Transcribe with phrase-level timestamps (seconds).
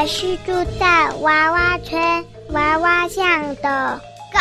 [0.00, 2.00] 我是住在娃娃村
[2.52, 4.00] 娃娃巷的
[4.32, 4.38] 狗。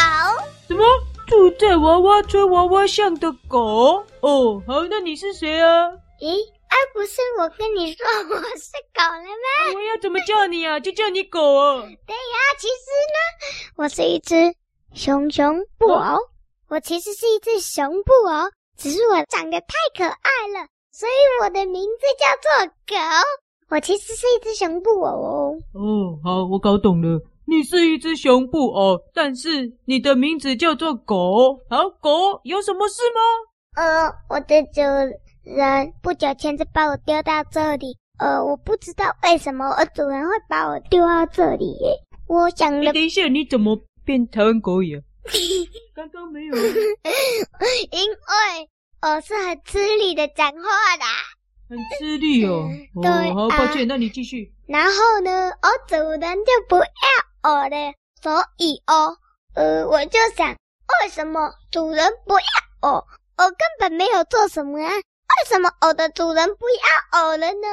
[0.69, 0.85] 什么？
[1.27, 4.01] 住在娃娃村娃娃巷的狗？
[4.21, 5.89] 哦，好，那你是谁啊？
[6.21, 9.75] 咦，哎，不是我跟你说我是狗了吗？
[9.75, 10.79] 我要怎么叫你啊？
[10.79, 11.81] 就叫你狗啊。
[12.07, 14.55] 对呀，其实呢，我是一只
[14.93, 15.99] 熊熊布偶。
[15.99, 16.19] 哦、
[16.69, 22.95] 我其实是一只熊布偶，只是我长得太可爱了，所以我的名字叫做狗。
[23.69, 25.53] 我其实是一只熊布偶哦。
[25.73, 27.19] 哦，好，我搞懂了。
[27.45, 31.59] 你是一只熊布偶，但是你的名字叫做狗。
[31.69, 33.19] 好，狗有什么事吗？
[33.75, 34.81] 呃，我的主
[35.43, 37.97] 人不久前就把我丢到这里。
[38.19, 41.95] 呃，我不知道为什么我主人会把我丢到这里耶。
[42.27, 45.01] 我想了，等一下，你怎么变台湾狗语？
[45.95, 46.55] 刚刚没有。
[46.55, 46.69] 因为
[49.01, 51.05] 我是很吃力的讲话的。
[51.69, 52.67] 很吃力哦。
[52.95, 54.51] 嗯、对、哦，好，抱歉，啊、那你继续。
[54.67, 56.83] 然后呢，我主人就不要。
[57.41, 59.15] 我了，所以哦，
[59.55, 63.07] 呃，我就想，为什么主人不要我？
[63.37, 67.67] 我根本没有做什么啊，为什么我的主人不要我了呢？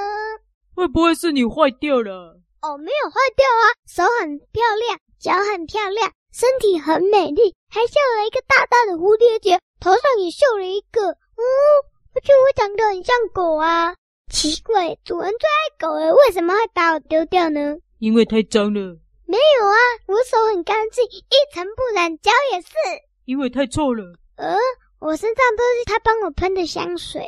[0.77, 2.38] 会不会是你坏掉了？
[2.62, 11.42] 我没有坏掉啊，手很漂亮，脚很漂亮，身体很美丽，还绣了一个大大的蝴蝶结，头上也绣了一个，嗯，
[12.27, 13.94] 而且我长得很像狗啊。
[14.32, 17.77] 奇怪，主人最爱狗了，为什么会把我丢掉呢？
[18.00, 18.80] 因为太脏了。
[19.27, 19.77] 没有啊，
[20.08, 22.69] 我手很干净，一尘不染，脚也是。
[23.27, 24.02] 因为太臭了。
[24.38, 24.56] 呃，
[24.98, 27.24] 我身上都是他帮我喷的香水。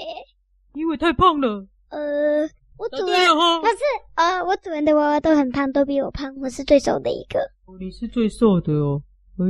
[0.75, 1.65] 因为太胖了。
[1.91, 2.43] 呃，
[2.77, 3.25] 我主人
[3.63, 3.85] 可是
[4.17, 7.39] 呃，我主人的娃娃都很胖，都比我胖，我是最瘦的一个。
[7.67, 9.01] 哦，你是最瘦的哦。
[9.39, 9.47] 哎，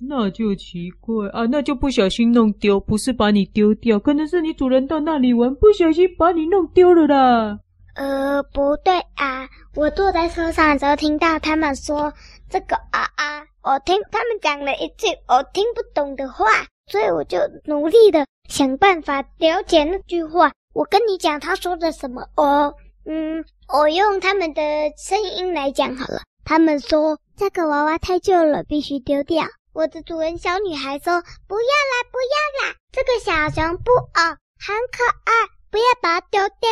[0.00, 7.58] 那就奇怪啊，那就不小心弄丢，不是把你丢掉，可能是你主人到那里玩，不小心把你弄丢了啦。
[7.94, 9.48] 呃，不对啊！
[9.76, 12.12] 我坐在车上的时候，听到他们说
[12.50, 16.44] 这个啊啊，我听他们讲了一句我听不懂的话，
[16.90, 20.50] 所以我就努力的想办法了解那句话。
[20.74, 22.26] 我跟你讲他说的什么？
[22.36, 22.74] 哦
[23.06, 24.60] 嗯，我用他们的
[24.96, 26.20] 声音来讲好了。
[26.44, 29.44] 他们说这个娃娃太旧了，必须丢掉。
[29.74, 34.22] 我的主人小女孩说不要啦，不要啦，这个小熊布偶
[34.56, 35.32] 很可爱，
[35.68, 36.70] 不要把它丢掉。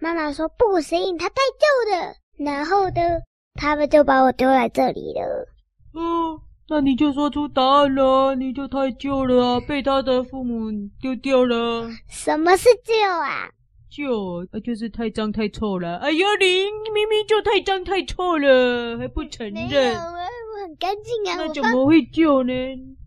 [0.00, 2.14] 妈妈说不行，它太旧了。
[2.38, 3.20] 然后呢，
[3.56, 5.46] 他们就把我丢在这里了。
[5.92, 8.34] 哦，那你就说出答案了。
[8.34, 11.90] 你就太旧了啊，被他的父母丢掉了。
[12.08, 13.50] 什么是旧啊？
[13.90, 15.96] 旧，啊就是太脏太臭了。
[15.96, 16.46] 哎呀，你
[16.94, 19.68] 明明就太脏太臭了，还不承认？
[19.68, 20.06] 没有啊，
[20.54, 21.36] 我很干净啊。
[21.36, 22.52] 那怎么会旧呢？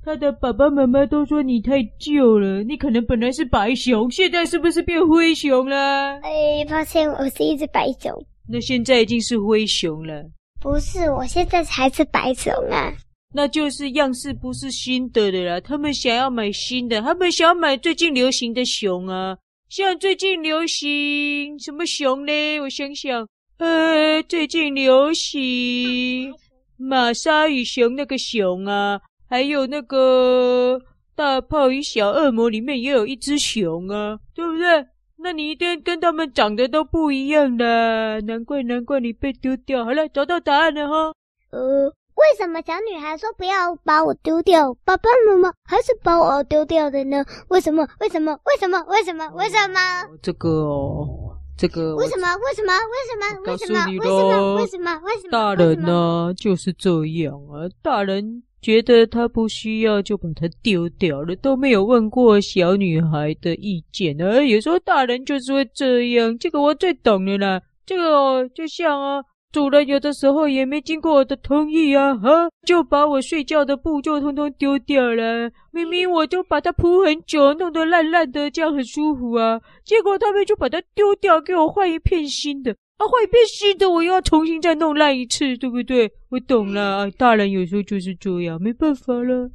[0.05, 6.19] 他的爸爸妈妈都说你太旧了，你可能本来是白熊，现在是不是变灰熊了？
[6.21, 8.11] 哎，抱歉，我是一只白熊。
[8.49, 10.25] 那现在已经是灰熊了。
[10.59, 12.93] 不是，我现在才是白熊啊。
[13.33, 15.59] 那就是样式不是新的的啦。
[15.61, 19.37] 他们想要买新的，他们想要买最近流行的熊啊。
[19.75, 22.59] 像最近流行什么熊呢？
[22.59, 26.31] 我想想，呃，最近流行
[26.77, 29.01] 玛莎与熊那个熊啊。
[29.27, 30.79] 还有那个
[31.15, 34.85] 大炮与小恶魔里面也有一只熊啊，对不对？
[35.17, 39.83] 那你一定跟他们长得都不一样的，难怪难怪你被丢掉。
[39.83, 41.11] 好了，找到答案了哈。
[41.49, 41.91] 呃，
[42.33, 47.23] 为什么小女孩说不要把我丢掉，爸爸妈妈还是把我丢掉的呢？
[47.49, 47.87] 为什么？
[47.99, 48.31] 为什么？
[48.45, 48.83] 为什么？
[48.87, 49.29] 为什么？
[49.35, 49.77] 为什么？
[50.19, 52.27] 这个哦，这个为什么？
[52.37, 52.73] 为什么？
[52.73, 53.39] 为什么？
[53.45, 53.85] 为什么？
[53.85, 54.55] 为什么？
[54.55, 54.99] 为什么？
[55.03, 55.31] 为什么？
[55.31, 58.41] 大人呢就是这样啊，大人。
[58.63, 64.15] 觉得他不需要，就把它丢掉了，都没有问过小女孩的意见。
[64.15, 67.61] 呢有时候大人就是会这样，这个我最懂了啦。
[67.85, 69.21] 这个哦，就像啊，
[69.53, 75.47] 主人有的时候也没经过我的同意啊，哈，就把我睡觉的布就通通丢掉了。
[75.71, 82.71] 明明我就把它铺很久，弄得烂烂的，这样很舒服啊，结果他们就把它丢掉，给我换一片新的。
[82.97, 86.11] 啊，换一片新的，我又要重新再弄烂一次，对不对？
[86.31, 89.51] 我懂了，大人有时候就是这样，没办法了。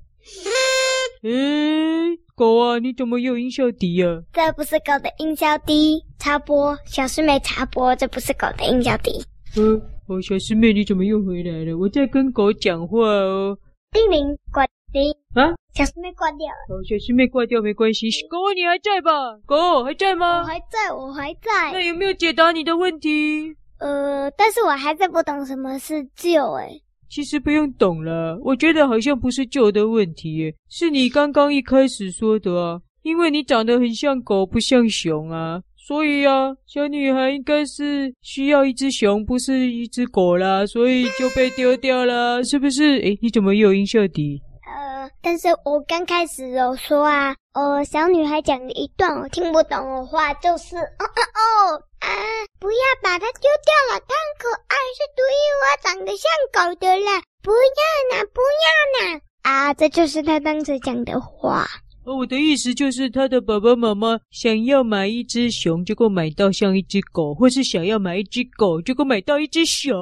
[1.24, 4.22] 诶， 狗啊，你怎么有音效笛啊？
[4.32, 9.24] 这不是狗的音效笛，插播，小师妹插播，这不是狗的音效笛。
[9.58, 9.74] 嗯，
[10.06, 11.76] 哦，小师妹，你怎么又回来了？
[11.76, 13.58] 我在跟狗讲话哦。
[13.90, 15.50] 叮铃，关铃啊！
[15.74, 16.76] 小师妹挂掉了。
[16.76, 18.08] 哦，小师妹挂掉没关系。
[18.28, 19.10] 狗，你还在吧？
[19.44, 20.42] 狗还在吗？
[20.42, 21.72] 我还在，我还在。
[21.72, 23.52] 那有没有解答你的问题？
[23.80, 26.80] 呃，但是我还在不懂什么是旧诶。
[27.10, 32.80] 其实不用懂了，我觉得好像不是救的问题耶，是你刚刚一开始说的啊。
[33.02, 42.98] 因为你长得很像狗，不像熊啊，所以啊，小女孩应该是需要一只熊，不是一只狗啦，所以就被丢掉了，是不是？
[43.00, 44.42] 诶，你怎么又有音效的？
[44.66, 52.08] 呃，但是我刚开始有说啊，呃，小女孩讲了一段我听不懂的话，就是哦哦哦啊，
[52.60, 61.66] 不要把它丢掉了，它很可爱，是独一无二，长得像狗的啦，不要呢，不要呢，啊，这就是他当时讲的话。
[62.16, 69.94] 我的意思就是，他的爸爸妈妈想要买一只熊，结果买到像一只狗，或是想要买一只狗，结果买到一只熊，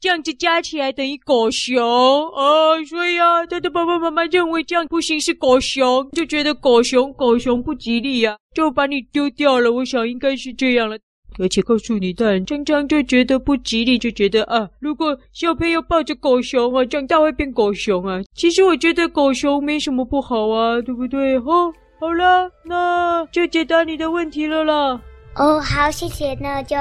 [0.00, 2.82] 这样子加起来等于狗熊啊！
[2.88, 9.72] 所以啊，他的爸爸妈妈认为这样不行，是狗熊，就觉得狗熊狗熊不吉利呀，就把你丢掉了。
[9.72, 10.98] 我想应该是这样了。
[11.38, 18.22] 而且告诉你，大人常常就觉得不吉利，就觉得啊，如果小朋友抱着狗熊啊，长大会变狗熊啊。
[18.34, 21.36] 其实我觉得狗熊没什么不好啊，对不对？
[21.36, 25.00] 哦，好了，那就解答你的问题了啦。
[25.34, 26.74] 哦，好，谢谢，那就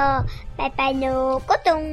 [0.55, 1.83] 拜拜喽，咕咚。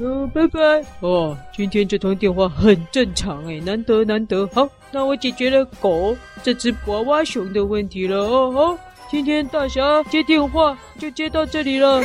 [0.00, 0.60] 哦，拜拜。
[1.00, 4.46] 哦，今天这通电话很正常哎，难得难得。
[4.54, 8.50] 好，那我解决了狗这只娃娃熊的问题了哦。
[8.52, 8.78] 好。
[9.08, 12.02] 今天大侠接电话就接到这里了，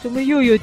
[0.00, 0.56] 怎么又有？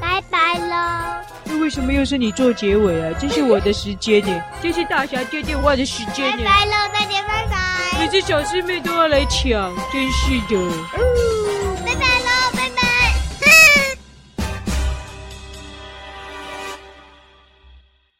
[0.00, 1.22] 拜拜了。
[1.44, 3.14] 那为什么又是你做结尾啊？
[3.20, 6.38] 这是我的时间呢，这是大侠接电话的时间呢。
[6.38, 8.00] 拜拜了，大家拜拜。
[8.00, 10.56] 每次小师妹都要来抢，真是的。
[10.96, 11.49] 嗯